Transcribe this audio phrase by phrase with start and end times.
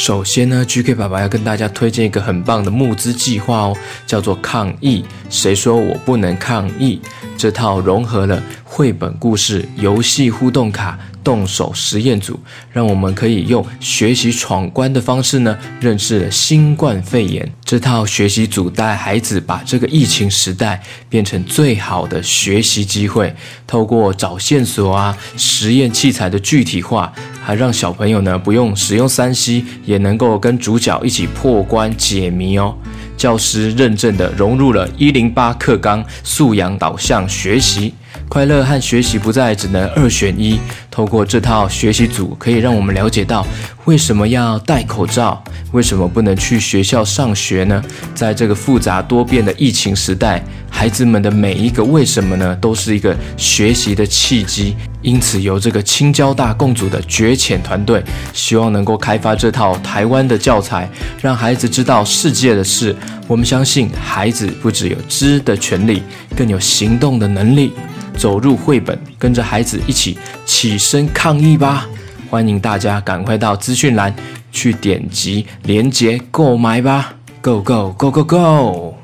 [0.00, 3.76] 首先呢，GK 爸爸要跟大家推荐一个很棒的募资计划哦，
[4.06, 5.04] 叫做“抗议”。
[5.28, 6.98] 谁说我不能抗议？
[7.36, 12.38] 这套融合了绘本故事、游戏互动卡、动手实验组，
[12.72, 17.50] 让我们可以用学习闯关的方式呢，认识了新冠肺炎。
[17.64, 23.34] 这套学习组带孩子把这个疫情时代变成最好的学习机会，
[23.66, 27.12] 透过找线索啊、实验器材的具体化，
[27.42, 32.76] 还让小朋友呢不用使用三 C，也能够跟主角一起破关解谜哦。
[33.16, 37.92] 教师认证的融入了一零八课纲素养导向学习，
[38.28, 40.60] 快乐和学习不再只能二选一。
[40.90, 43.46] 透过这套学习组，可以让我们了解到
[43.84, 45.42] 为什么要戴口罩，
[45.72, 47.82] 为什么不能去学校上学呢？
[48.14, 54.76] 在这个复杂多变的疫情时代，孩子们的每一个为什么呢，都是一个学习的契机。
[55.02, 58.02] 因此，由这个青交大共组的觉浅团队，
[58.34, 60.88] 希望能够开发这套台湾的教材，
[61.22, 62.94] 让孩子知道世界的事。
[63.26, 66.02] 我们相信，孩子不只有知的权利，
[66.36, 67.72] 更有行动的能力。
[68.20, 71.88] 走入绘本，跟着孩子一起起身抗议吧！
[72.28, 74.14] 欢迎大家赶快到资讯栏
[74.52, 78.99] 去点击链接购买吧！Go go go go go！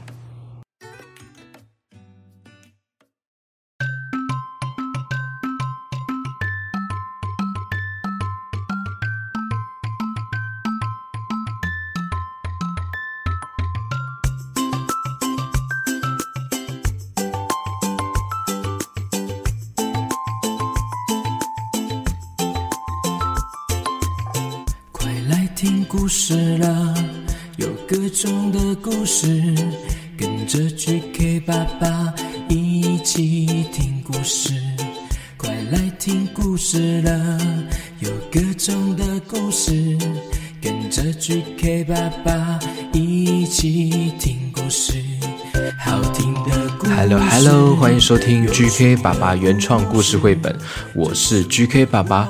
[48.56, 50.58] GK 爸爸原创故事绘本，
[50.94, 52.26] 我是 GK 爸爸。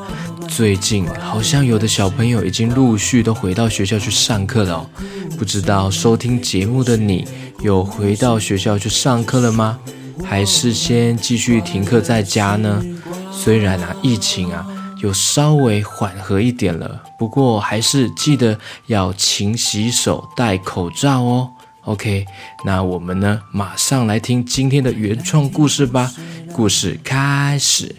[0.48, 4.90] 最近好像有的小朋友已经陆续都回到学校去上课了哦，
[5.38, 7.24] 不知道收听节目的你
[7.60, 9.78] 有回到学校去上课了吗？
[10.24, 12.84] 还是先继续停课在家呢？
[13.30, 14.66] 虽然啊疫情啊
[15.00, 18.58] 有稍微缓和一点了，不过还是记得
[18.88, 21.50] 要勤洗手、戴口罩哦。
[21.86, 22.26] OK，
[22.64, 26.10] 那我们呢马上来听今天的原创故事吧。
[26.52, 27.94] 故事开始。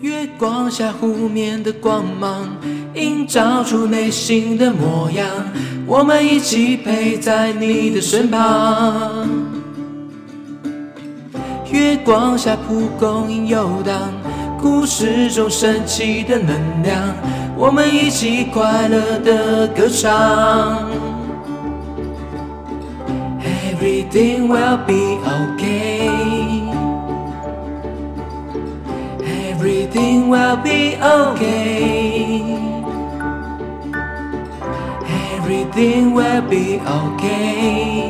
[0.00, 2.56] 月光下湖面的光芒，
[2.94, 5.28] 映照出内心的模样。
[5.86, 9.28] 我们一起陪在你的身旁。
[11.70, 14.10] 月光下蒲公英游荡，
[14.58, 17.14] 故事中神奇的能量。
[17.58, 20.88] 我们一起快乐的歌唱。
[23.84, 26.08] Everything will be okay.
[29.50, 32.40] Everything will be okay.
[35.36, 38.08] Everything will be okay.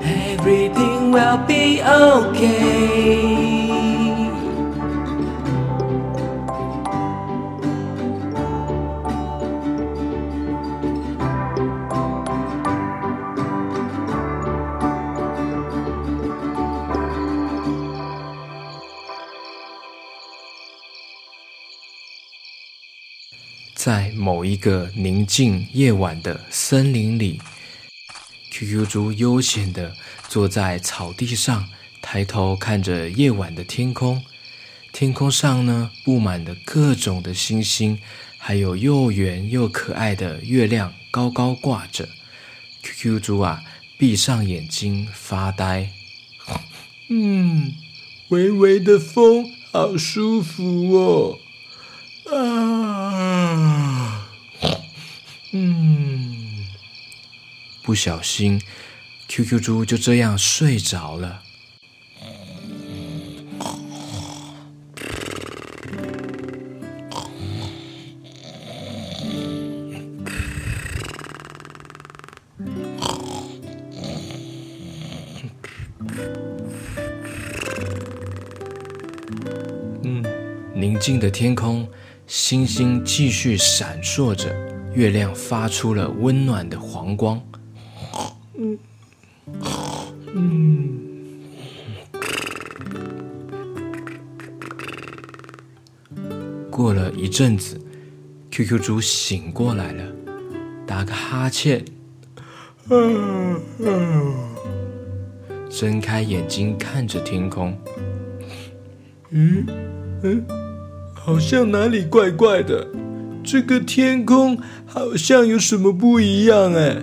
[0.00, 3.63] Everything will be okay.
[24.24, 27.38] 某一个宁静夜晚的森林里
[28.50, 29.94] ，QQ 猪悠闲地
[30.28, 31.68] 坐在草地上，
[32.00, 34.24] 抬头看着夜晚的天空。
[34.94, 37.98] 天空上呢，布满了各种的星星，
[38.38, 42.08] 还有又圆又可爱的月亮高高挂着。
[42.82, 43.62] QQ 猪啊，
[43.98, 45.90] 闭上眼睛发呆。
[47.10, 47.74] 嗯，
[48.28, 51.38] 微微的风，好舒服哦。
[52.32, 53.83] 啊，
[55.56, 56.66] 嗯，
[57.84, 58.60] 不小心
[59.28, 61.42] ，QQ 猪就这样睡着了。
[80.02, 80.24] 嗯，
[80.74, 81.88] 宁静的天空。
[82.26, 84.63] 星星继续闪烁着，
[84.94, 87.40] 月亮发出了温暖的黄光。
[88.56, 88.78] 嗯。
[96.70, 97.80] 过了一阵子
[98.50, 100.04] ，QQ 猪醒过来了，
[100.86, 101.84] 打个哈欠，
[102.90, 104.34] 嗯嗯，
[105.70, 107.78] 睁开眼睛看着天空，
[109.30, 109.64] 嗯
[110.24, 110.44] 嗯，
[111.14, 112.84] 好像哪里怪怪的，
[113.44, 116.96] 这个天空好像有什么不一样哎，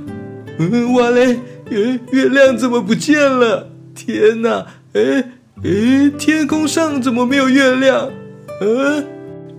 [0.58, 1.40] 嗯，哇嘞，
[1.70, 3.70] 月月亮怎么不见了？
[3.94, 5.24] 天哪，哎
[5.64, 8.10] 哎，天空上怎么没有月亮？
[8.62, 9.06] 嗯，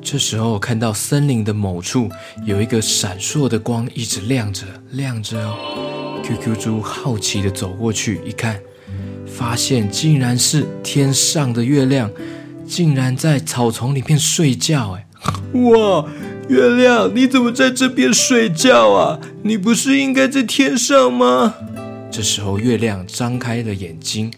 [0.02, 2.10] 这时候看到森林的某处
[2.44, 6.20] 有一个闪烁的光，一直亮着亮着哦。
[6.24, 8.58] QQ 猪好奇地走过去一看，
[9.26, 12.10] 发现竟然是天上的月亮，
[12.66, 14.92] 竟然在草丛里面睡觉。
[14.92, 15.06] 哎，
[15.60, 16.04] 哇，
[16.48, 19.18] 月亮你怎么在这边睡觉啊？
[19.42, 21.54] 你不是应该在天上吗？
[22.10, 24.30] 这时候月亮张开了眼睛，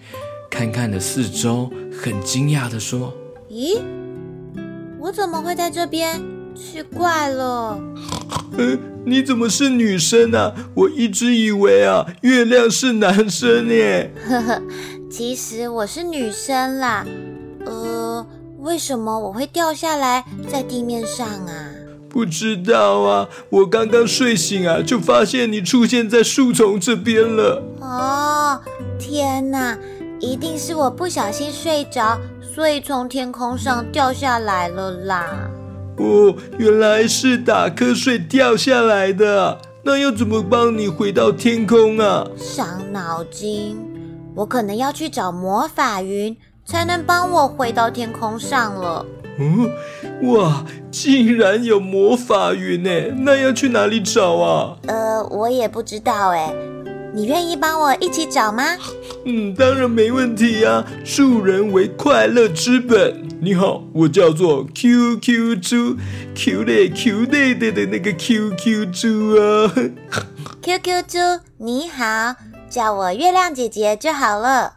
[0.50, 1.70] 看看了四周，
[2.00, 3.12] 很惊讶地说
[3.50, 3.80] ：“咦？”
[5.00, 6.22] 我怎么会在这边？
[6.54, 7.78] 奇怪了。
[8.56, 10.54] 嗯，你怎么是女生啊？
[10.74, 14.12] 我一直以为啊，月亮是男生耶。
[14.28, 14.62] 呵呵，
[15.10, 17.04] 其实我是女生啦。
[17.66, 18.24] 呃，
[18.60, 21.63] 为什么我会掉下来在地面上啊？
[22.14, 27.60] 不知道啊，我刚刚睡醒啊，就发现你出现在树丛这边了。
[27.80, 28.60] 哦，
[29.00, 29.76] 天哪，
[30.20, 32.16] 一定是我不小心睡着。
[32.54, 35.50] 所以从天空上掉下来了啦！
[35.96, 39.60] 哦，原来是打瞌睡掉下来的。
[39.82, 42.24] 那要怎么帮你回到天空啊？
[42.36, 43.76] 伤脑筋，
[44.36, 49.04] 我可能要去找魔法云，才能帮我回到天空上了。
[49.38, 49.68] 嗯，
[50.32, 52.90] 哇，竟然有魔法云呢！
[53.24, 54.76] 那要去哪里找啊？
[54.86, 56.52] 呃，我也不知道哎。
[57.12, 58.64] 你愿意帮我一起找吗？
[59.26, 60.84] 嗯，当然没问题呀。
[61.04, 63.22] 助人为快乐之本。
[63.40, 65.96] 你好，我叫做 QQ 猪
[66.34, 69.72] ，Q 嘞 Q 嘞的的那个 QQ 猪啊。
[70.62, 71.18] QQ 猪，
[71.58, 72.34] 你好，
[72.70, 74.74] 叫我月亮姐姐就好了。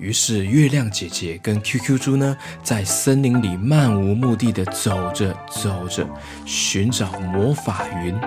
[0.00, 6.08] 于是月亮姐姐跟 QQ 猪呢，在森林里漫无目的的走着走着，
[6.46, 8.18] 寻找魔法云。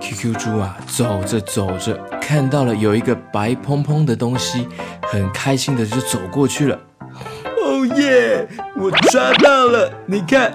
[0.00, 4.66] QQ 猪啊，走着走着，看到了有一个白蓬蓬的东西，
[5.02, 6.76] 很开心的就走过去了。
[7.62, 8.48] 哦耶！
[8.76, 10.52] 我抓到了，你看。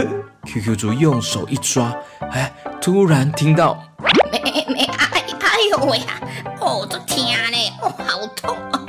[0.44, 1.96] QQ 猪用手一抓，
[2.32, 2.52] 哎，
[2.82, 3.82] 突然听到，
[4.30, 6.20] 没 没哎哎呦喂呀！
[6.60, 8.81] 哦，这天嘞，哦，好痛哦！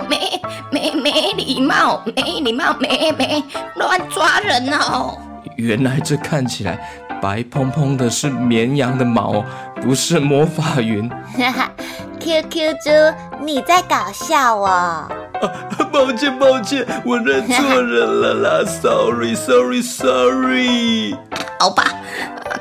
[0.72, 3.44] 没没没礼貌，没礼貌，没没
[3.76, 5.18] 乱抓人哦。
[5.58, 6.80] 原来这看起来
[7.22, 9.44] 白蓬蓬的是绵羊的毛。
[9.82, 11.70] 不是魔法云，哈哈
[12.18, 12.90] ，QQ 猪，
[13.44, 14.66] 你在搞笑哦！
[14.70, 15.12] 啊，
[15.92, 21.18] 抱歉抱歉，我认错人了啦，sorry sorry sorry。
[21.60, 21.84] 好吧，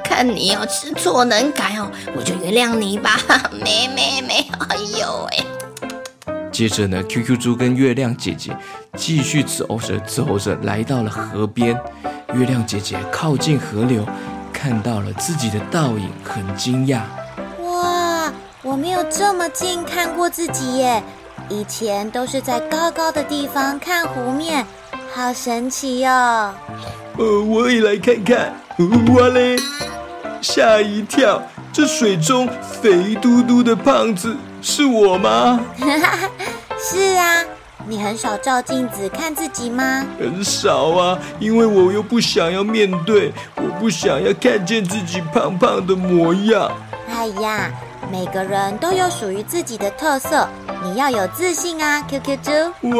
[0.02, 3.16] 看你要知错能改哦，我就原谅你吧，
[3.54, 5.46] 没没没，哎呦喂！
[6.52, 8.54] 接着呢，QQ 猪跟月亮姐姐
[8.94, 11.74] 继续走着走着，来到了河边，
[12.34, 14.06] 月亮姐姐靠近河流。
[14.52, 17.00] 看到了自己的倒影，很惊讶。
[17.64, 18.32] 哇，
[18.62, 21.02] 我没有这么近看过自己耶！
[21.48, 24.64] 以前都是在高高的地方看湖面，
[25.12, 26.54] 好神奇哟、哦。
[27.18, 28.54] 呃，我也来看看。
[29.12, 29.56] 哇嘞，
[30.40, 31.42] 吓一跳！
[31.72, 35.60] 这水中肥嘟嘟的胖子是我吗？
[36.78, 37.44] 是啊。
[37.84, 40.06] 你很少照镜子看自己吗？
[40.16, 46.70] 很少啊，因为我又不想要面对，我不想要看见自己胖胖的模样。
[47.10, 47.68] 哎呀，
[48.10, 50.48] 每个人都有属于自己的特色，
[50.84, 52.50] 你要有自信啊，QQ 猪。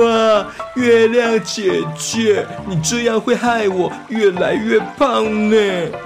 [0.00, 5.56] 哇，月亮姐姐，你这样会害我越来越胖呢。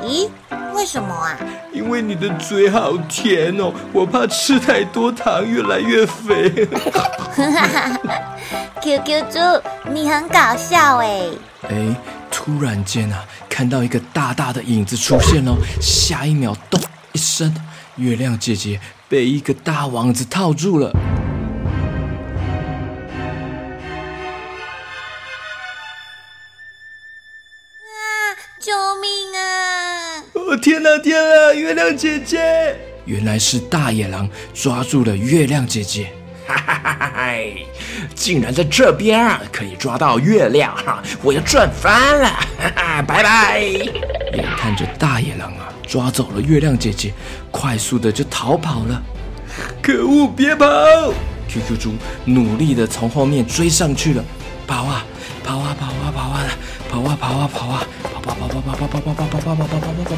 [0.02, 0.28] 咦？
[0.76, 1.34] 为什么啊？
[1.72, 6.68] 因为你的嘴好甜哦，我怕吃太多糖越来越肥。
[8.82, 9.38] QQ 猪，
[9.90, 11.30] 你很搞笑哎！
[11.70, 11.96] 哎，
[12.30, 16.78] 突然间啊，看到一个大大的影子出现了，下一秒，咚
[17.12, 17.54] 一声，
[17.96, 18.78] 月亮姐姐
[19.08, 20.92] 被一个大网子套住了。
[30.66, 31.54] 天哪，天哪！
[31.54, 36.08] 月亮姐姐，原来是大野狼抓住了月亮姐姐。
[36.44, 37.32] 哈哈哈哈哈！
[38.16, 41.00] 竟然在这边啊，可以抓到月亮哈！
[41.22, 42.28] 我要赚翻了！
[42.58, 43.60] 哈哈，拜拜！
[43.60, 47.14] 眼看着大野狼啊，抓走了月亮姐姐，
[47.52, 49.00] 快速的就逃跑了。
[49.80, 50.66] 可恶，别跑
[51.48, 51.94] ！QQ 猪
[52.24, 54.24] 努力的从后面追上去了，
[54.66, 55.06] 跑啊
[55.44, 56.50] 跑啊跑啊跑啊，跑啊跑啊
[56.88, 60.16] 跑啊，跑啊跑啊跑跑跑跑跑跑跑跑跑跑跑跑跑跑跑。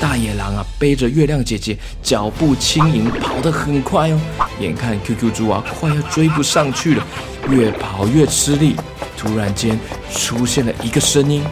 [0.00, 4.20] 大野狼啊，背着月亮姐姐，脚步轻盈，跑得很快哦。
[4.60, 7.06] 眼看 QQ 猪啊，快要追不上去了，
[7.48, 8.76] 越跑越吃力。
[9.16, 9.78] 突然间
[10.12, 11.44] 出现了一个声音：“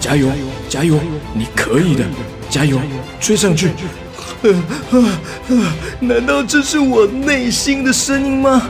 [0.00, 0.30] 加油，
[0.68, 0.98] 加油，
[1.34, 2.04] 你可以的，
[2.48, 2.80] 加油，
[3.20, 3.70] 追上去！”，
[6.00, 8.62] 难道这是我内心的声音吗？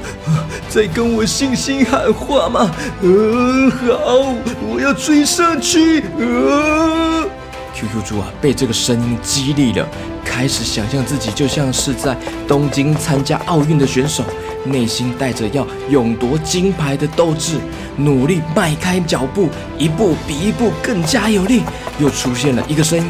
[0.68, 2.70] 在跟我信心喊话吗？
[3.00, 4.34] 呃，好，
[4.70, 6.04] 我要追上去！
[6.18, 7.26] 呃
[7.74, 9.88] ，QQ 猪啊，被这个声音激励了，
[10.22, 12.14] 开始想象自己就像是在
[12.46, 14.22] 东京参加奥运的选手，
[14.64, 17.54] 内心带着要勇夺金牌的斗志，
[17.96, 19.48] 努力迈开脚步，
[19.78, 21.62] 一步比一步更加有力。
[21.98, 23.06] 又出现了一个声音：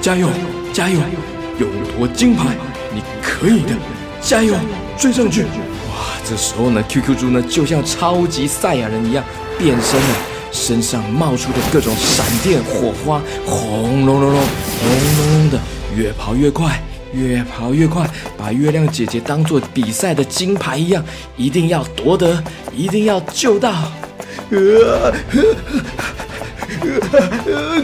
[0.00, 0.28] 加油，
[0.72, 1.00] 加油！
[1.00, 1.10] 加油
[1.58, 2.54] 勇夺金牌，
[2.94, 3.74] 你可以的，
[4.22, 4.54] 加油，
[4.96, 5.44] 追上去！
[6.30, 9.24] 这时候呢，QQ 猪呢就像超级赛亚人一样
[9.58, 10.16] 变身了，
[10.52, 15.58] 身上冒出的各种闪电火花，轰隆隆隆，轰隆隆的，
[15.96, 16.80] 越跑越快，
[17.12, 18.08] 越跑越快，
[18.38, 21.04] 把月亮姐姐当做比赛的金牌一样，
[21.36, 22.40] 一定要夺得，
[22.72, 23.70] 一定要救到！
[23.70, 23.90] 啊，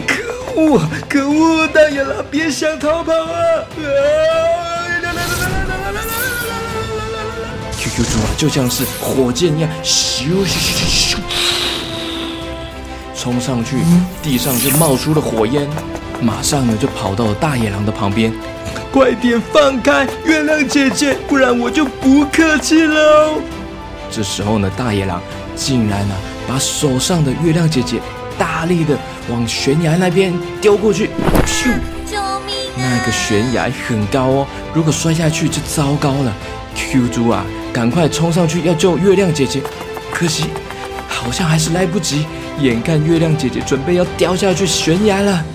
[0.07, 0.23] 可。
[0.55, 0.81] 恶！
[1.09, 1.67] 可恶！
[1.67, 3.67] 大野狼，别想逃跑啊
[7.97, 11.17] ！QQ 猪啊，就像是火箭一样，咻咻咻咻咻，
[13.19, 13.77] 冲上去，
[14.21, 15.67] 地上就冒出了火焰，
[16.21, 18.31] 马上呢就跑到了大野狼的旁边。
[18.91, 23.41] 快点放开月亮姐姐，不然我就不客气喽。
[24.11, 25.19] 这时候呢，大野狼
[25.55, 27.99] 竟然呢、啊、把手上的月亮姐姐。
[28.39, 28.95] 大力的
[29.31, 31.09] 往悬崖那边丢过去，
[31.43, 31.71] 咻！
[32.05, 32.77] 救命啊！
[32.77, 36.31] 那个悬崖很高哦，如果摔下去就糟糕了。
[36.75, 37.43] QQ 猪啊，
[37.77, 39.61] 赶快冲上去要救月亮姐姐，
[40.11, 40.45] 可惜
[41.07, 42.25] 好像还是来不及。
[42.59, 45.45] 眼看月亮姐姐准备要掉下去悬崖了，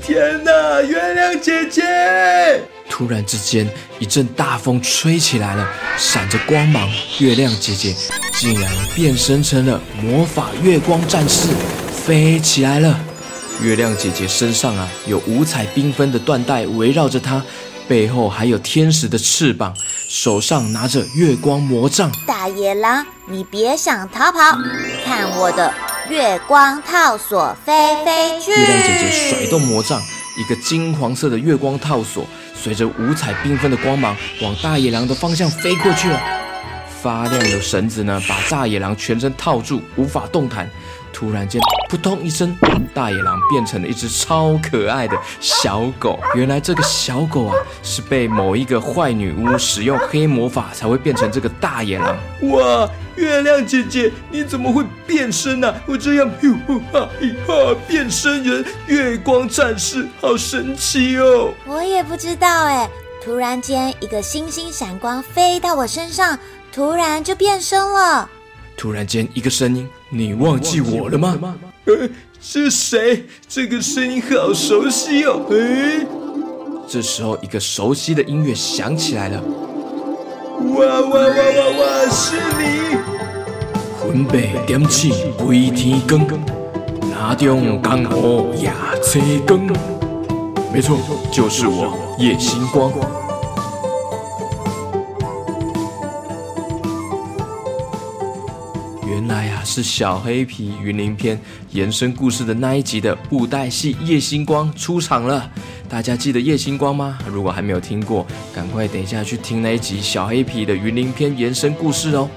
[0.00, 0.80] 天哪！
[0.80, 1.82] 月亮姐姐！
[2.88, 3.68] 突然之间，
[3.98, 5.68] 一阵大风吹起来了，
[5.98, 7.94] 闪着光芒，月亮姐姐
[8.32, 11.46] 竟然变身成了魔法月光战士。
[11.92, 12.98] 飞起来了，
[13.60, 17.44] 月亮姐姐身上啊有五彩缤纷的缎带围绕着她，
[17.88, 19.74] 背后还有天使的翅膀，
[20.08, 22.10] 手上拿着月光魔杖。
[22.26, 24.58] 大野狼，你别想逃跑，
[25.04, 25.72] 看我的
[26.08, 27.72] 月光套索飞
[28.04, 28.50] 飞去！
[28.50, 30.00] 月亮姐姐甩动魔杖，
[30.36, 36.20] 一个金黄色的月光套索随着五彩缤纷的光芒往大野狼的方向飞过去了。
[37.00, 40.68] 发亮的绳子呢，把大野狼全身套住，无法动弹。
[41.18, 41.58] 突然间，
[41.88, 42.54] 扑通一声，
[42.92, 46.20] 大野狼变成了一只超可爱的小狗。
[46.34, 52.14] 原来这个小狗啊，是被某一个坏女巫使用黑魔法才会变成这个大野狼。
[52.50, 55.80] 哇，月亮姐姐，你怎么会变身呢、啊？
[55.86, 56.54] 我这样，哟
[56.92, 57.08] 哈
[57.46, 61.54] 哈，变身人，月光战士，好神奇哦！
[61.64, 62.90] 我也不知道哎，
[63.24, 66.38] 突然间一个星星闪光飞到我身上，
[66.70, 68.28] 突然就变身了。
[68.76, 71.38] 突然间，一个声音：“你忘记我了吗？”
[71.86, 72.08] 呃，
[72.40, 73.24] 是谁？
[73.48, 75.40] 这个声音好熟悉哦！
[75.50, 76.06] 哎，
[76.88, 79.42] 这时候，一个熟悉的音乐响起来了。
[80.74, 82.08] 哇哇哇哇哇！
[82.10, 82.96] 是你！
[84.00, 86.28] 魂被点起飞天光，
[87.10, 88.72] 那中刚好夜
[89.02, 89.66] 车光。
[90.72, 90.98] 没错，
[91.30, 92.92] 就是我，夜星光。
[99.66, 101.38] 是小黑皮云林篇
[101.72, 105.50] 延伸故事的那一集的布袋戏夜星光出场了。
[105.88, 107.18] 大家记得夜星光吗？
[107.30, 112.28] 如果还没有听过，赶快等一下去听那一集小黑皮的云林篇延伸故事哦。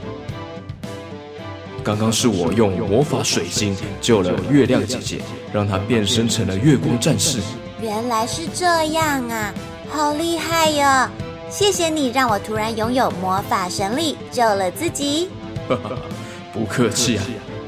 [1.83, 5.21] 刚刚是我用魔法水晶救了月亮姐姐，
[5.53, 7.39] 让她变身成了月光战士。
[7.81, 9.53] 原来是这样啊，
[9.89, 11.09] 好厉害哟！
[11.49, 15.29] 谢谢你让我突然拥有魔法神力，救了自己。
[16.53, 17.23] 不客气啊，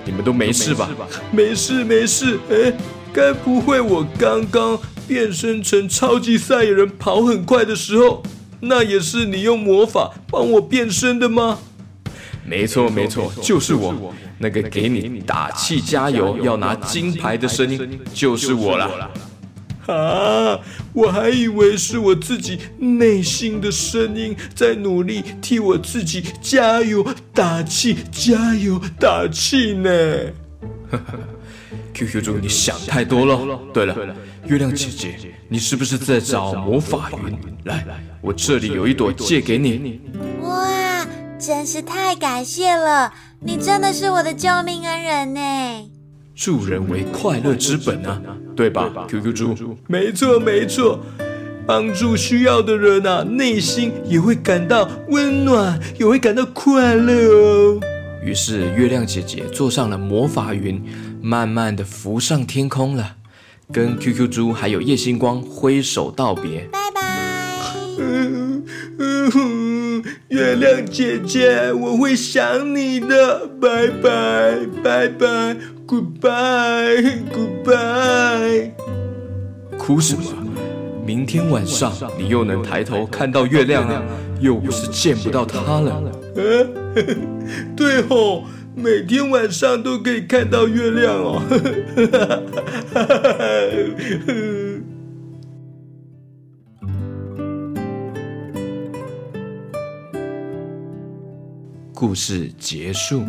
[0.05, 0.89] 你们都没事吧？
[1.31, 2.39] 没事没事。
[2.49, 2.73] 哎，
[3.13, 8.23] 该不会我刚刚变身成超级赛亚人跑很快的时候，
[8.61, 11.59] 那也是你用魔法帮我变身的吗？
[12.43, 14.13] 没错没错，就是我。
[14.43, 19.11] 那个给你打气加油要拿金牌的声音，就是我了。
[19.91, 20.59] 啊！
[20.93, 29.91] 我还以为是我自己内心的声音在努力替我自己加油打气，加油打气呢。
[31.93, 33.59] QQ 猪，你想太多了。
[33.73, 33.95] 对了，
[34.45, 35.17] 月亮姐姐，
[35.49, 37.37] 你是不是在找魔法云？
[37.65, 37.85] 来，
[38.21, 39.99] 我这里有一朵借给你。
[40.41, 41.05] 哇，
[41.37, 43.13] 真是太感谢了！
[43.39, 45.90] 你真的是我的救命恩人呢。
[46.41, 48.19] 助人为快乐之本啊，
[48.55, 50.99] 对吧？QQ 猪，没错没错，
[51.67, 57.79] 帮助需要的人啊，内心也会感到温暖，也会感到快乐哦。
[58.25, 60.83] 于是月亮姐姐坐上了魔法云，
[61.21, 63.17] 慢慢的浮上天空了，
[63.71, 67.01] 跟 QQ 猪还有叶星光挥手道别，拜拜。
[67.99, 68.63] 嗯
[68.97, 75.55] 嗯，月亮姐姐，我会想你的，拜拜拜拜
[75.91, 78.71] ，Goodbye Goodbye。
[79.77, 80.23] 哭什么？
[81.05, 84.01] 明天晚上你又能抬头看到月亮了，
[84.39, 86.01] 又不是见不到它了。
[87.75, 91.41] 对吼，每天晚上都可以看到月亮哦。
[101.93, 103.23] 故事结束。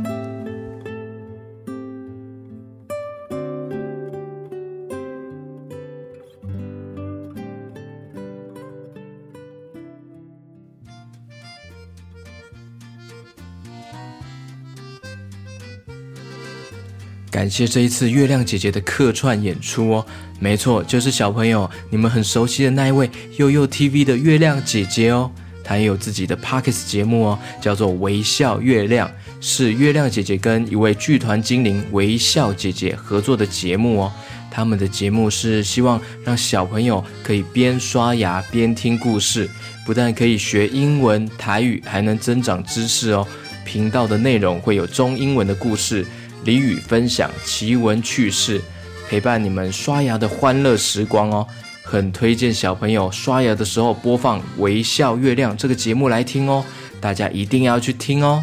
[17.42, 20.06] 感谢这一次月亮姐姐的客串演出哦，
[20.38, 25.28] 没错，就是小朋友你们很熟悉的那一位幼幼 TV 的月亮姐姐哦，
[25.64, 34.12] 她也有自己的 Podcast 节目哦，叫做微笑月亮，是月亮姐姐跟一位剧团精灵微笑姐姐合作的节目哦。
[34.48, 39.50] 他们的节目是希望让小朋友可以边刷牙边听故事，
[39.84, 43.26] 不但可以学英文、台语，还能增长知识哦。
[43.64, 46.06] 频道的内容会有中英文的故事。
[46.44, 48.60] 俚语分享、奇闻趣事，
[49.08, 51.46] 陪伴你们刷牙的欢乐时光哦，
[51.82, 56.64] 很推荐小朋友刷牙的时候播放《微笑月亮》这个节目来听哦，
[57.00, 58.42] 大家一定要去听哦。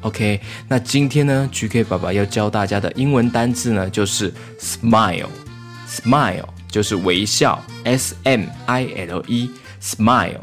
[0.00, 10.40] OK，那今天呢，GK 爸爸要教大家的英文单字呢，就是 smile，smile 就是微笑，S M I L E，smile。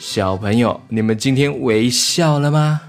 [0.00, 2.80] 小朋友，你们今天微笑了吗？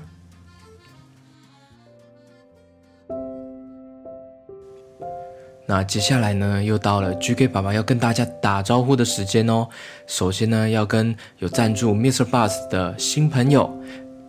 [5.67, 9.67] 那接下来呢，又到了 GK 爸爸要跟大家打招呼的时间哦。
[10.05, 12.23] 首先呢，要跟有赞助 Mr.
[12.23, 13.75] Bus 的新朋友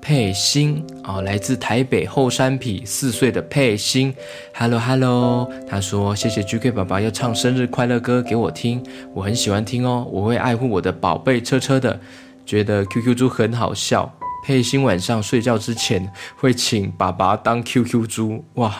[0.00, 4.14] 佩欣啊、哦，来自台北后山匹四岁的佩欣
[4.54, 12.00] ，Hello Hello，他说谢谢 GK 爸爸要唱生日快乐歌给我听，我很喜欢听哦，我会爱护我的宝贝车车的，
[12.46, 14.10] 觉得 QQ 猪很好笑。
[14.46, 18.72] 佩欣晚上睡觉之前会请爸爸当 QQ 猪哇，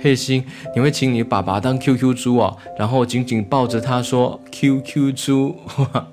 [0.00, 0.44] 佩欣
[0.76, 6.06] 你会请你爸爸当 QQ 猪哦，然后紧紧抱着他说 QQ 猪哇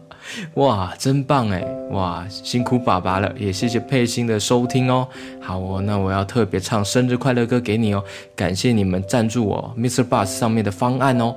[0.55, 5.07] 哇真棒哎哇辛苦爸爸了，也谢谢佩欣的收听哦。
[5.39, 8.03] 好哦，那我要特别唱生日快乐歌给你哦，
[8.35, 10.03] 感谢你们赞助我 Mr.
[10.03, 11.35] Bus 上面的方案哦。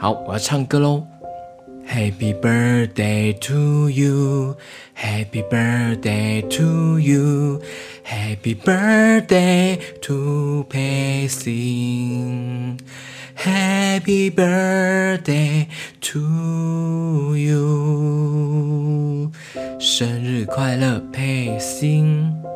[0.00, 1.06] 好，我要唱歌喽。
[1.87, 4.57] Happy birthday to you,
[4.93, 7.61] Happy birthday to you,
[8.03, 12.77] Happy birthday to 佩欣，
[13.35, 15.67] Happy birthday
[16.01, 19.31] to you，
[19.79, 22.46] 生日快乐，佩欣。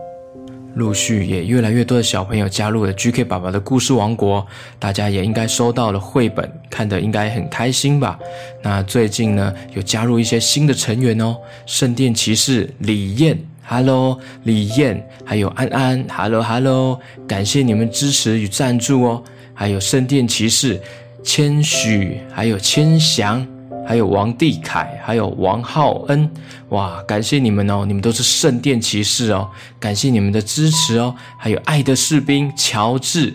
[0.74, 4.46] 陆续也越来越多的小朋友加入了 GK 爸爸的故事王国，
[4.78, 8.18] 大家也应该收到了绘本，看得应该很开心吧？
[8.62, 20.80] 那最近呢，有加入一些新的成员哦，圣殿骑士李燕，Hello，李燕，还有安安，Hello Hello，感谢你们支持与赞助哦，还有圣殿骑士
[21.22, 23.46] 千许，还有千祥。
[23.86, 26.30] 还有王帝凯，还有王浩恩，
[26.68, 27.02] 哇！
[27.02, 31.14] 感谢你们哦，你们都是圣殿骑士哦，感谢你们的支持哦。
[31.36, 33.34] 还有爱的士兵乔治，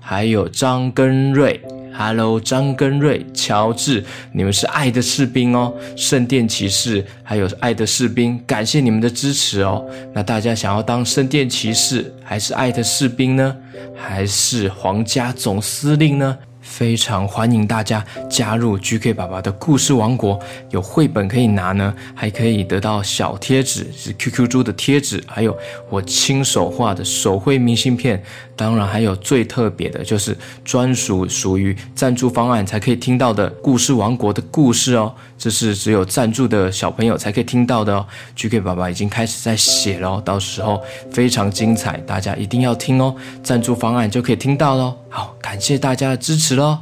[0.00, 1.60] 还有张根瑞
[1.96, 9.84] ，Hello，张根瑞，乔治，你们是爱的士兵哦，圣殿骑士，还有爱的士兵，感谢你们的支持哦。
[10.12, 13.56] 那大家想要当圣殿骑士，还是爱的士兵呢？
[13.96, 16.36] 还是皇家总司令呢？
[16.64, 25.56] 非常欢迎大家加入 GK 爸爸的故事王国，有绘本可以拿呢，还可以得到小贴纸，是 QQ 猪的贴纸，还有
[25.90, 28.20] 我亲手画的手绘明信片。
[28.56, 38.06] 当然，还有最特别的就是专属属于赞助方案才可以听到的故事王国的故事哦，这是只有赞助的小朋友才可以听到的哦。
[38.36, 43.14] GK 爸爸已经开始在写了哦，到时候非常精彩，大家一定要听哦。
[43.42, 44.96] 赞助方案就可以听到喽。
[45.08, 46.78] 好，感谢大家的支持喽。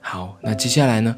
[0.00, 1.14] 好，那接下来呢，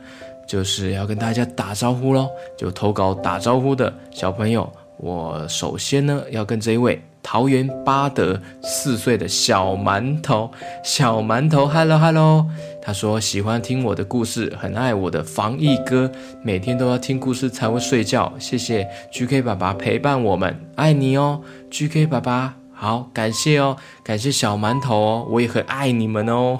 [0.48, 2.28] 就是要跟大家打招呼喽。
[2.58, 10.50] 就投稿打招呼的小朋友，我首先呢要跟这位桃园八德四岁的小馒头，
[10.82, 12.46] 小馒头，Hello Hello，
[12.82, 16.10] 他说喜欢听我的故事，很爱我的防疫歌，
[16.42, 18.32] 每天都要听故事才会睡觉。
[18.38, 26.58] 谢谢 GK 爸爸陪伴我们，爱你哦，GK 爸爸，好，感谢哦，感谢小馒头哦，我也很爱你们哦。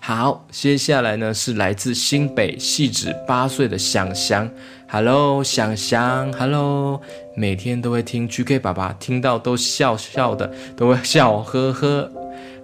[0.00, 4.50] 好，接下来呢是来自新北汐止八岁的想翔
[4.88, 7.00] ，Hello，想翔，Hello，
[7.36, 12.10] 每天都会听 GK 爸爸，听到都笑笑的，都会笑呵呵。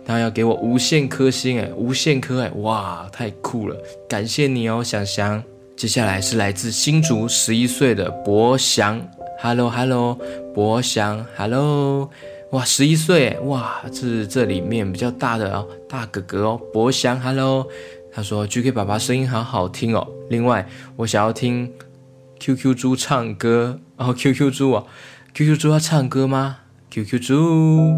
[0.07, 3.77] 他要给我无限颗星，哎，无限颗，哎，哇，太酷了，
[4.09, 5.43] 感谢你哦，想翔。
[5.77, 9.01] 接下来是来自新竹十一岁的博翔
[9.41, 10.19] ，Hello，Hello，
[10.55, 12.09] 博翔，Hello。
[12.55, 17.67] 哇，十一岁，哇，这是这里面比较大的哦，大哥哥哦，博翔，Hello，
[18.13, 20.07] 他说 GK 爸爸声音好好听哦。
[20.31, 20.65] 另外，
[20.95, 21.73] 我想要听
[22.39, 24.87] QQ 猪唱歌哦，QQ 猪哦
[25.35, 26.59] ，QQ 猪要唱歌吗
[26.93, 27.93] ？QQ 猪，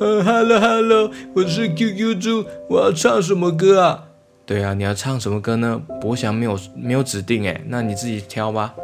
[0.00, 4.06] 呃，Hello Hello，我是 QQ 猪，我要唱什么歌啊？
[4.44, 5.80] 对啊，你要唱什么歌呢？
[6.00, 8.74] 博翔没有没有指定诶，那你自己挑吧。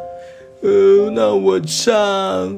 [0.61, 2.57] 呃，那我唱。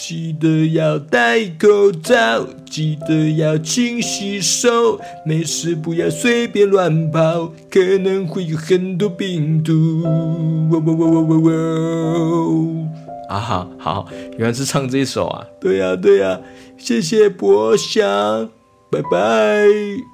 [0.00, 10.04] 记得要戴口罩，记得要勤洗手，没事不要随便乱跑，可能会有很多病毒。
[10.70, 11.52] 哇哇哇哇哇哇！
[13.28, 14.08] 啊，好，好，
[14.38, 15.44] 原来是唱这一首啊！
[15.60, 16.40] 对呀，对呀，
[16.78, 18.48] 谢谢博翔。
[18.90, 19.18] 拜拜！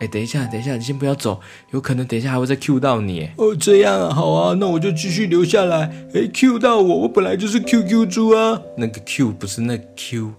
[0.00, 3.28] 哎，等一下，等一下，你先不要走，有可能等一下还会再 Q 到你。
[3.36, 5.90] 哦，这样啊，好啊，那我就继续留下来。
[6.12, 8.60] 哎，Q 到我，我本来就是 QQ 猪啊。
[8.76, 10.32] 那个 Q 不是那 Q。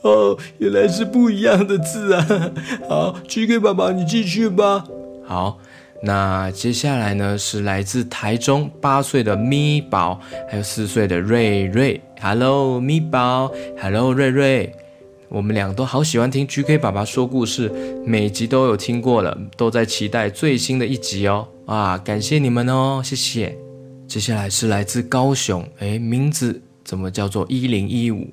[0.00, 2.26] 哦，原来是不一样的字啊。
[2.88, 4.84] 好，GK 爸爸，你继续吧。
[5.26, 5.58] 好，
[6.02, 10.20] 那接下来呢是来自台中八岁的咪宝，
[10.50, 12.00] 还有四岁的瑞瑞。
[12.20, 13.50] Hello，咪宝。
[13.80, 14.74] Hello，瑞瑞。
[15.28, 17.68] 我们俩都好喜欢听 GK 爸爸说故事，
[18.04, 21.48] 每集都有听过了，都在期待最新的一集哦。
[21.66, 23.56] 啊，感谢你们哦，谢谢。
[24.06, 28.28] 接下来是来自高雄，诶，名字怎么叫做一零一五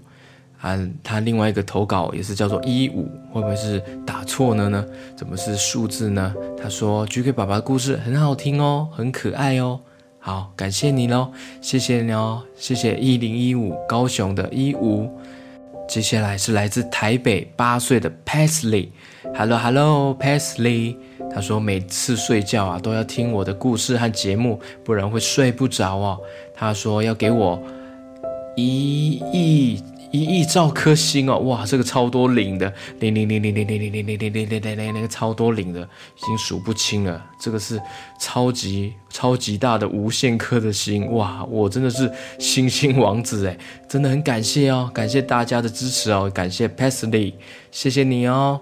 [0.60, 0.78] 啊？
[1.02, 4.86] 他另外一个投稿也是叫做一五，会不会是打错了呢？
[5.16, 6.36] 怎么是数字呢？
[6.62, 9.80] 他说 GK 爸爸的故事很好听哦，很可爱哦。
[10.20, 15.10] 好，感谢你喽，谢谢你哦，谢谢一零一五高雄的一五。
[15.92, 20.96] 接下来是来自台北八岁的 Pasley，Hello Hello Pasley，
[21.30, 26.18] 他说每次睡觉啊都要听我的故事和节目，不然会睡不着哦。
[26.56, 27.62] 他说要给我
[28.56, 29.84] 一亿。
[30.12, 37.24] 一亿兆颗星哦，哇，这个超多零的，零零零零零零零零零零零零零，那个超多零的，已经数不清了。
[37.40, 37.82] 这个是
[38.20, 47.34] 超级超级大的无限颗的星，哇，我真的是星星王子诶，真的很感谢哦，感谢大家的支持哦，感谢 Pasley，
[47.72, 48.60] 谢谢你哦。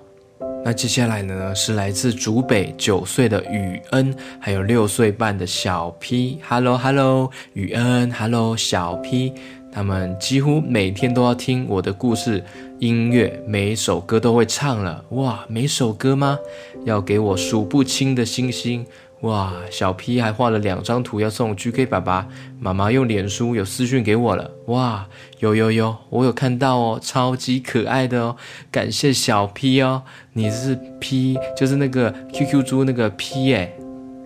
[0.64, 9.34] 那接下来呢是来自竹北九岁的雨恩，还有六岁半的小 P，Hello Hello，雨恩，Hello 小 P。
[9.72, 12.44] 他们几乎每天都要听我的故事
[12.80, 15.04] 音乐，每一首歌都会唱了。
[15.10, 16.40] 哇，每首歌吗？
[16.86, 18.86] 要给我数不清的星星。
[19.22, 22.28] 哇，小 P 还画了两张图要送 GK 爸爸。
[22.58, 24.50] 妈妈用脸书有私讯给我了。
[24.68, 25.08] 哇，
[25.40, 28.38] 有有有，我有看到哦，超级可爱的哦。
[28.72, 30.04] 感谢小 P 哦，
[30.34, 33.74] 你是 P，就是那个 QQ 猪那个 P 哎。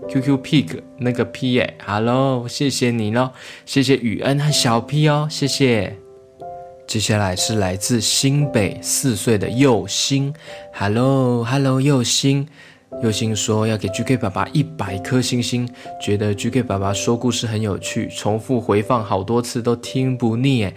[0.09, 3.31] QQ Pig 那个 P 哎，Hello，谢谢你喽，
[3.65, 5.95] 谢谢雨恩和小 P 哦，谢谢。
[6.85, 10.33] 接下来是来自新北四岁的佑星
[10.73, 12.45] ，Hello，Hello，佑星，
[13.01, 15.67] 佑星说要给 GK 爸爸一百颗星星，
[15.99, 20.73] 觉得 GK 爸爸说故事很有趣，重复回放好多次都听不腻哎，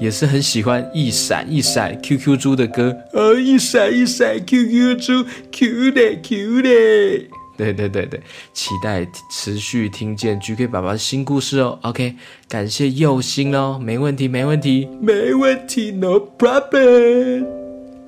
[0.00, 7.39] 也是很喜欢一闪一闪 QQ 猪的歌，哦，一闪一闪 QQ 猪，Q 的 Q 的。
[7.60, 8.20] 对对对对，
[8.54, 11.78] 期待持续听见 GK 爸爸的新故事哦。
[11.82, 12.14] OK，
[12.48, 17.46] 感谢佑星哦，没问题没问题没问题，No problem。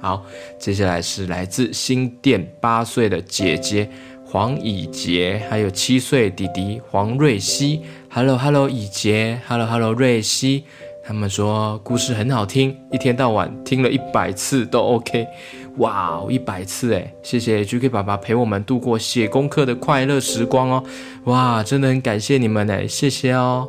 [0.01, 0.25] 好，
[0.59, 3.89] 接下来是来自新店八岁的姐姐
[4.25, 7.83] 黄以杰，还有七岁弟弟黄瑞希。
[8.09, 10.65] Hello Hello，以杰，Hello Hello，瑞希。
[11.05, 15.27] 他们说故事很好听，一天到晚听了一百次都 OK。
[15.79, 17.15] 哇，一百次哎！
[17.23, 20.85] 谢谢 GK 爸爸陪我们度过写功课的快乐时光哦。
[21.25, 23.67] 哇，真的很感谢你们哎，谢谢哦。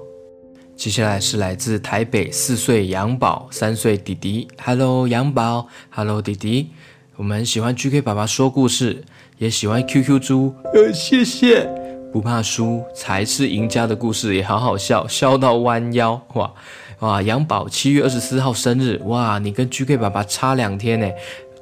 [0.75, 4.47] 接下来是来自台北四岁杨宝，三岁弟弟。
[4.61, 5.67] Hello，杨宝。
[5.89, 6.71] Hello，弟弟。
[7.15, 9.03] 我们喜欢 GK 爸爸说故事，
[9.37, 10.53] 也喜欢 QQ 猪。
[10.73, 11.69] 呃，谢谢。
[12.11, 16.53] 不怕输才是赢家的故事也好好笑，笑到弯腰哇！
[16.99, 21.07] 哇，杨宝七月二十四号生日，哇，你跟 GK 爸爸差两天呢。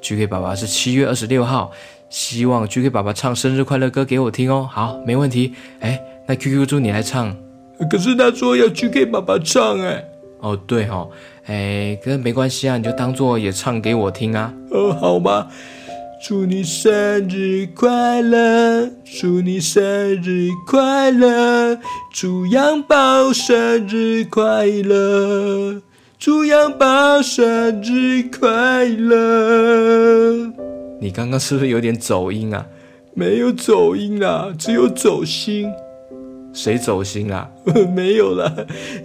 [0.02, 1.70] GK 爸爸是七月二十六号，
[2.10, 4.68] 希望 GK 爸爸唱生日快乐歌给我听哦。
[4.70, 5.54] 好，没问题。
[5.80, 7.34] 哎，那 QQ 猪你来唱。
[7.88, 10.04] 可是他说要 GK 爸爸唱哎。
[10.40, 11.08] 哦，对哦，
[11.46, 14.52] 哎，可是没关系啊，你就当做也唱给我听啊。
[14.70, 15.48] 哦，好吧。
[16.24, 19.82] 祝你生日快乐，祝你生
[20.22, 21.78] 日快乐，
[22.12, 25.82] 祝杨宝生日快乐，
[26.24, 30.52] 祝杨宝生日快乐。
[31.00, 32.64] 你刚刚是不是有点走音啊？
[33.12, 35.68] 没有走音啊，只有走心。
[36.52, 37.50] 谁走心啦？
[37.92, 38.54] 没有啦，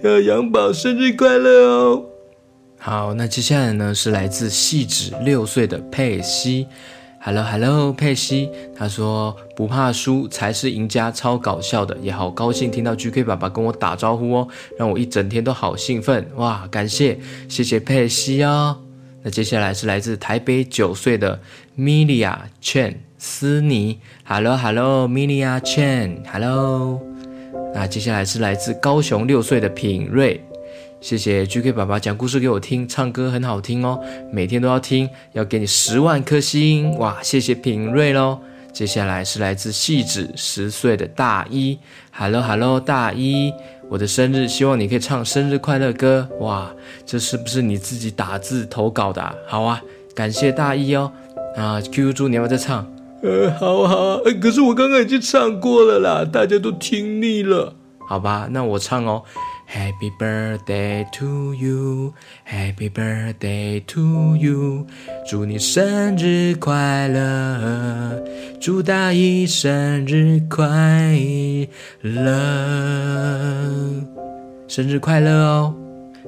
[0.04, 2.04] 要杨宝生日快乐哦。
[2.78, 6.68] 好，那接下来呢是来自汐止六岁的佩西。
[7.28, 16.66] Hello，Hello，佩西，他说不怕输才是赢家，超搞笑的，也好高兴听到 GK 爸爸跟我打招呼哦，让我一整天都好兴奋哇！
[16.70, 18.78] 感谢，谢谢佩西哦。
[19.22, 21.38] 那接下来是来自台北九岁的
[21.78, 26.98] Milia Chen 斯尼，Hello，Hello，Milia Chen，Hello。
[27.74, 30.42] 那接下来是来自高雄六岁的品瑞。
[31.00, 34.00] 谢谢 GK 爸爸讲故事给我听，唱歌很好听哦，
[34.32, 37.16] 每天都要听，要给你十万颗星哇！
[37.22, 38.40] 谢谢品瑞喽。
[38.72, 41.78] 接下来是来自汐止十岁的大一
[42.12, 43.52] ，Hello Hello 大一，
[43.88, 46.70] 我的生日，希望你可以唱生日快乐歌哇！
[47.06, 49.32] 这是不是你自己打字投稿的啊？
[49.46, 49.80] 好啊，
[50.16, 51.12] 感谢大一哦。
[51.56, 52.84] 啊，QQ 猪，你要不要再唱？
[53.22, 57.74] 呃，好啊好啊，可是我刚刚已经唱过了啦，大家都听腻了。
[58.08, 59.22] 好吧，那我唱哦。
[59.70, 62.14] Happy birthday to you,
[62.46, 64.86] Happy birthday to you，
[65.28, 68.24] 祝你生日快乐，
[68.58, 70.66] 祝大姨生日快
[72.00, 72.32] 乐，
[74.66, 75.74] 生日快乐哦！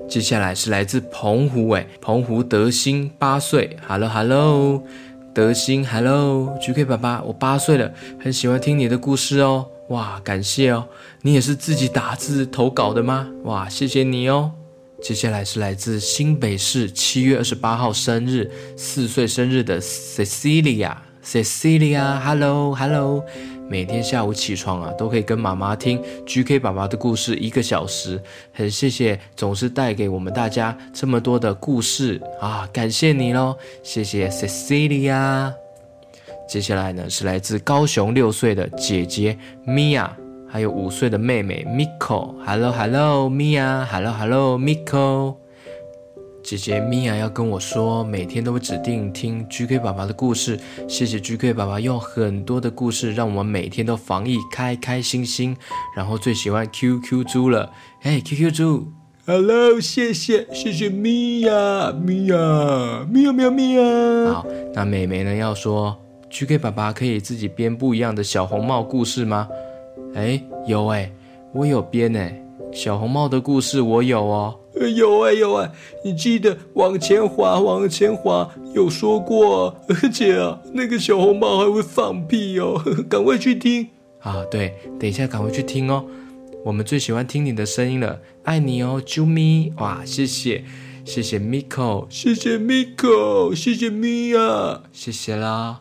[0.06, 4.82] 接下来是来自澎湖，诶，澎湖德兴八岁，Hello Hello，
[5.32, 7.90] 德兴 Hello，GK 爸爸，我八岁了，
[8.22, 9.66] 很喜欢听你的故事哦。
[9.90, 10.88] 哇，感谢哦！
[11.22, 13.28] 你也是自己打字投稿的吗？
[13.44, 14.52] 哇，谢谢你哦！
[15.02, 23.24] 接下来是来自新北市七月二十八号生日四岁生日的 Cecilia，Cecilia，Hello Hello，
[23.68, 28.22] 每天下午起床啊，都可以跟妈妈听 GK 爸爸的故事一个小时，
[28.52, 35.59] 很谢谢总是带给我们大家这么多的故事啊，感谢你喽，谢谢 Cecilia。
[36.50, 40.10] 接下来呢，是来自高雄六岁的姐姐 Mia，
[40.48, 42.34] 还有五岁的妹妹 Miko。
[42.44, 45.36] Hello Hello Mia Hello Miko。
[46.42, 50.58] 姐姐 Mia 要跟我说，每天都会指定听 GK 爸爸的故事。
[50.88, 55.56] 谢谢 GK 爸爸用很多的故事，让我们每天都防疫开开心心。
[55.94, 57.70] 然后最喜欢 QQ 猪了，
[58.02, 58.88] 哎 QQ 猪
[59.24, 64.32] ，Hello，谢谢谢谢 Mia Mia Mia Mia Mia。
[64.32, 65.96] 好，那妹妹呢要说。
[66.30, 69.48] GK 爸爸可以自己编不一样的小红帽故事吗？
[70.14, 71.12] 哎，有哎，
[71.52, 74.56] 我有编哎，小红帽的故事我有哦。
[74.96, 75.70] 有哎有哎，
[76.04, 83.88] 你记得往前滑往前滑，有说过，而且啊，那个小红帽还会放屁哦， 赶快去听
[84.20, 84.44] 啊！
[84.50, 86.04] 对，等一下赶快去听哦。
[86.64, 89.72] 我们最喜欢听你的声音了，爱你哦，啾咪！
[89.78, 90.64] 哇，谢谢
[91.04, 95.80] 谢谢 Miko，谢谢 Miko，谢谢 Mia，谢谢啦。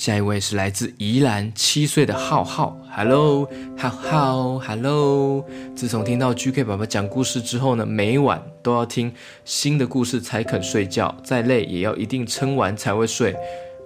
[0.00, 5.44] 下一位是来自宜兰七岁的浩浩，Hello，浩浩，Hello。
[5.76, 9.12] 自从听到 GK 爸爸讲故事之后呢，每晚都要听
[9.44, 13.36] 新的故事才肯睡觉，再累也要一定撑完才会睡。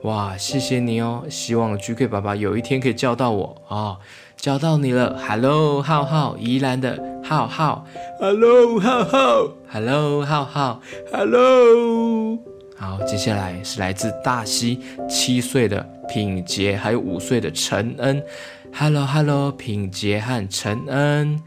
[0.05, 1.25] 哇，谢谢你哦！
[1.29, 3.99] 希望 GK 爸爸有一天可以叫到我啊、哦，
[4.37, 7.85] 叫到你了，Hello，浩浩，宜兰的浩浩
[8.21, 10.81] ，Hello，浩浩，Hello，浩浩
[11.13, 12.54] ，Hello。
[12.85, 18.23] 好，接下来是来自大溪七岁的品杰，还有五岁的陈恩。
[18.75, 21.41] Hello，Hello，品杰和陈恩。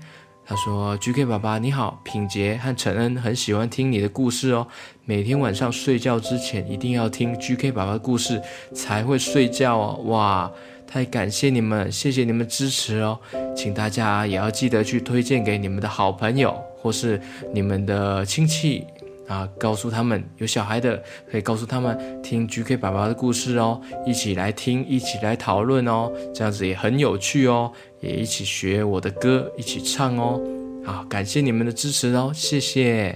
[0.43, 4.65] 他说：“GK 爸爸你好，品杰和陈恩很喜欢听你的故事哦，
[5.05, 8.41] 每天晚上睡觉之前一定要听 GK 爸爸的故事
[8.73, 10.01] 才会睡觉哦。
[10.05, 10.51] 哇，
[10.87, 13.19] 太感谢你们，谢谢你们支持哦，
[13.55, 17.21] 请大家也要记得去推荐给你们的好朋友或是
[17.53, 18.87] 你们的亲戚。”
[19.27, 30.41] 啊，告诉他们有小孩的可以告诉他们听 GK 爸爸的故事哦，一起来听，一起来讨论哦，这样子也很有趣哦，也一起学我的歌，一起唱哦。
[30.85, 33.13] 好，感谢你们的支持哦，谢谢。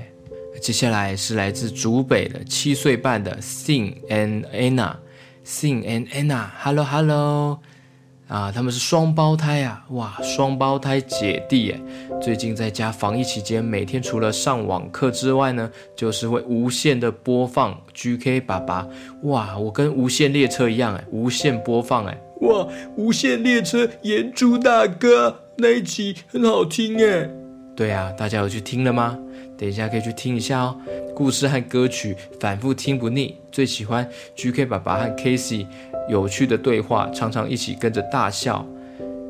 [0.61, 7.59] 接下来是来自竹北的七岁半的 Sing and Anna，Sing and Anna，Hello Hello。
[8.31, 11.81] 啊，他们是双胞胎啊，哇，双胞胎姐弟哎，
[12.21, 18.87] 最近在家防疫期间，每天除了上网课之外呢，就是会无限的播放 GK 爸爸，
[19.23, 22.65] 哇，我跟无限列车一样哎，无限播放哎，哇，
[22.95, 27.29] 无限列车炎猪大哥那一集很好听哎，
[27.75, 29.19] 对啊，大家有去听了吗？
[29.57, 30.75] 等一下可以去听一下哦，
[31.13, 35.67] 故事和歌曲反复听不腻，最喜欢 GK 爸爸和 Casey
[36.09, 38.65] 有趣的对话，常常一起跟着大笑。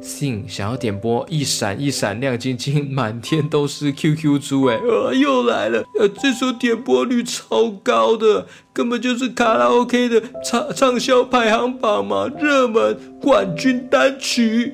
[0.01, 14.73] Sing 想要点播一闪一闪亮晶晶，满天都是 QQ 猪，哎，呃，又来了，呃，这首点播率超高的，根本就是卡拉 OK 的畅畅销排行榜嘛，热门冠军单曲。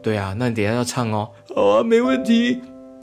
[0.00, 1.28] 对啊，那你等一下要唱哦。
[1.56, 2.60] 好啊，没问题。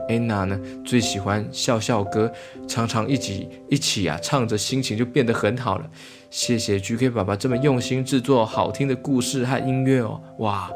[0.07, 2.31] 安娜呢，最喜欢笑笑歌，
[2.69, 5.85] 常常一起一起啊唱着，心情就变得很好了。
[6.29, 10.69] 谢谢 GK 爸爸这么用心制作好听的故事和音乐哦，哇！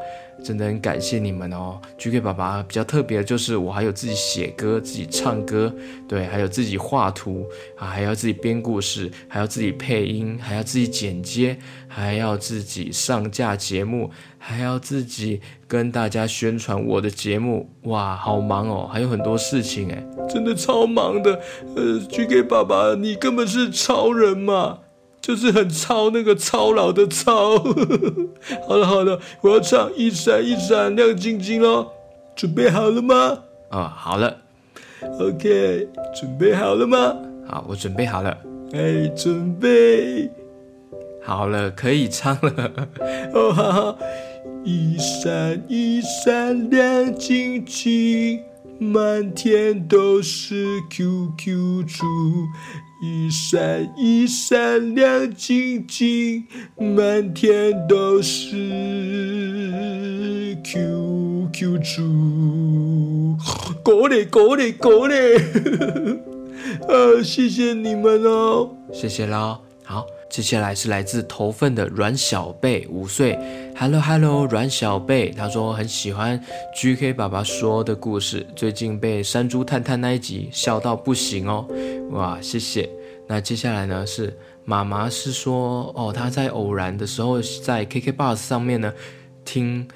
[0.44, 5.74] 真的很感谢你们哦，GK 爸爸比较特别的就是我还有自己写歌、自己唱歌，
[6.08, 7.46] 对，还有自己画图
[7.78, 11.56] 啊，还要自己编故事，还要自己配音，还要自己剪接，
[11.88, 21.40] 还要自己上架节目，还要自己跟大家宣传我的节目，哇，好忙哦，还有很多事情哎，真的超忙的。
[21.76, 24.80] 呃，GK 爸爸，你根本是超人嘛！
[25.24, 27.58] 就是很操那个操劳的操，
[28.68, 31.88] 好了好了，我要唱一闪一闪亮晶晶喽，
[32.36, 33.40] 准备好了吗？
[33.70, 34.36] 啊、哦，好了
[35.22, 37.16] ，OK，准备好了吗？
[37.48, 38.38] 好，我准备好了。
[38.74, 40.30] 哎，准备
[41.24, 42.72] 好了，可以唱了。
[43.34, 43.98] 哦，好好，
[44.66, 48.44] 一闪一闪亮晶晶，
[48.84, 52.06] 满天都是 QQ 猪。
[53.06, 56.46] 一闪一闪亮晶晶，
[56.78, 58.56] 满天都是
[60.64, 63.36] QQ 猪。
[63.84, 65.16] 过来过来过来，
[66.88, 69.60] 啊， 谢谢你们哦，谢谢啦。
[69.84, 73.38] 好，接下来是来自头份的阮小贝，五岁。
[73.78, 76.44] Hello Hello，阮小贝，他说很喜欢
[76.76, 81.68] GK 爸爸说的故事，最近被山猪探探那一集笑到不行哦。
[82.10, 82.90] 哇，谢谢。
[83.28, 88.92] 那接下来呢是妈妈是说哦，她在偶然的时候在 KKBOX 上面呢
[89.46, 89.88] 听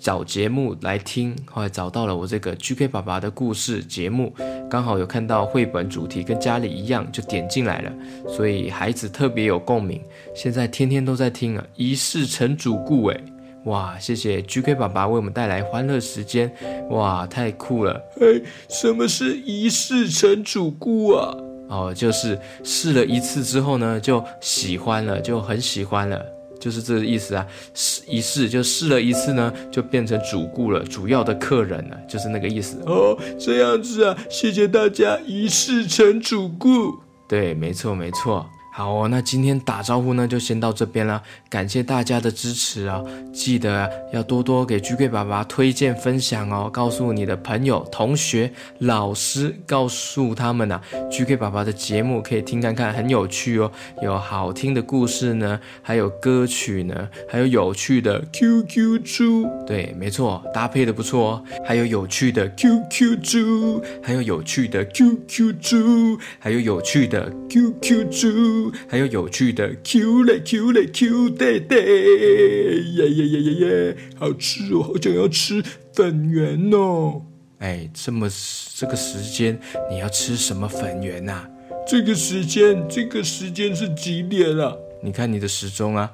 [0.00, 4.34] 找节目来听，后来找到了我这个 GK 爸爸的故事节目，
[4.70, 7.92] 刚好有看到绘本主题跟家里一样，就点进来了，
[8.26, 10.00] 所以孩子特别有共鸣，
[10.34, 13.20] 现在天天都在听啊，一世成主顾哎，
[13.66, 16.50] 哇，谢谢 GK 爸爸为我们带来欢乐时间，
[16.88, 21.36] 哇，太酷了，哎，什么是一世成主顾啊？
[21.68, 26.24] 哦，就是试了一次之后呢，就喜欢了，就很喜欢了，
[26.60, 27.44] 就是这个意思啊。
[27.74, 32.76] 试一试就试了一次呢，就变成主顾了，主要的客人了，就是那个意思。
[32.86, 36.98] 哦，这样子啊，谢谢大家，一试成主顾。
[37.26, 38.46] 对，没错，没错。
[38.72, 41.20] 好哦，那今天打招呼呢，就先到这边了。
[41.48, 43.10] 感谢大家的支持啊、哦！
[43.32, 50.80] 记得要多多给 GK 爸爸推荐分享哦，告诉你的朋友、同学、老师，告诉他们啊
[51.10, 53.70] ，GK 爸爸的节目可以听看看，很有趣哦，
[54.02, 68.59] 有好听的故事呢，还有歌曲呢，还有有趣的 QQ 猪，对，没错，搭配的不错哦，还有有趣的 QQ 猪，还有有趣的 QQ 猪，还有有趣的 QQ 猪。
[68.88, 77.22] 还有有趣的 Q 嘞 Q 嘞 Q 弟弟，耶耶耶耶耶，好吃哦，好想要吃粉圆哦。
[77.58, 78.28] 哎，这么
[78.74, 79.58] 这个时间
[79.90, 81.46] 你要吃什么粉圆呐？
[81.86, 84.74] 这个时间，这个时间是几点啊？
[85.02, 86.10] 你看你的时钟啊。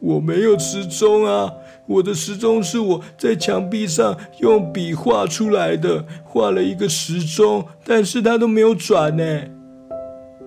[0.00, 1.52] 我没有时钟啊，
[1.88, 9.42] 我的时钟是我在墙壁上用笔画出来的，画了一个时钟，但是它都没有转呢。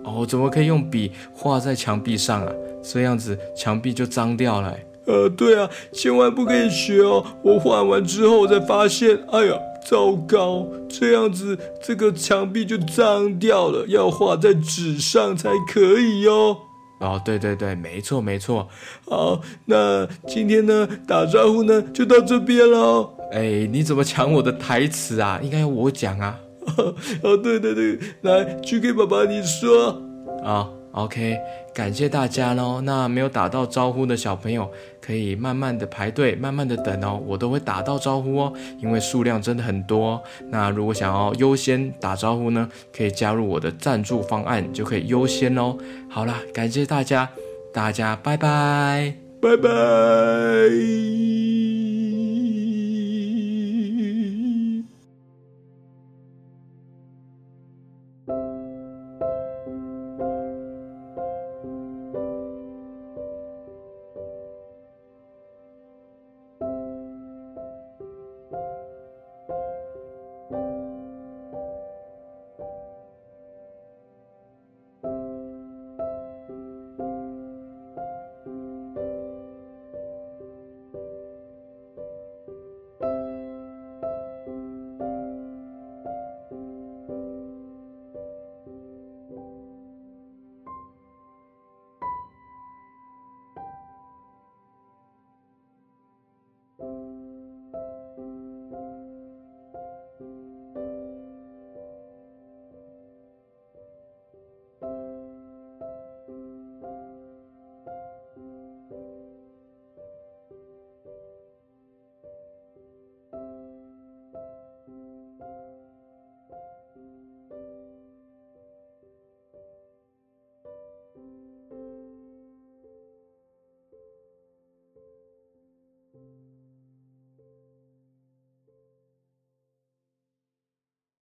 [0.04, 2.52] 哦，怎么可以用笔画在墙壁上啊？
[2.84, 4.76] 这样子墙壁就脏掉了。
[5.06, 7.26] 呃，对啊，千万不可以学哦。
[7.44, 9.54] 我画完之后我才发现，哎呀，
[9.86, 16.58] 糟糕，这样子这个墙壁就脏掉了，要画在纸上才可以哦。
[17.00, 18.68] 哦，对对对，没错没错。
[19.08, 23.12] 好，那今天呢，打招呼呢就到这边喽。
[23.32, 25.40] 哎，你怎么抢我的台词啊？
[25.42, 26.38] 应该要我讲啊。
[27.24, 30.02] 哦，对对对，来，GK 爸爸，你说
[30.44, 31.38] 啊、oh,，OK，
[31.74, 32.82] 感谢大家喽。
[32.82, 40.22] 那没有打到招呼的小朋友，可以慢慢的排队，慢慢的等哦，我都会打到招呼哦，因为数量真的很多。
[40.50, 45.78] 那如果想要优先打招呼呢，可以加入我的赞助方案，就可以优先哦。
[46.10, 47.30] 好啦，感谢大家，
[47.72, 49.70] 大家拜拜，拜拜。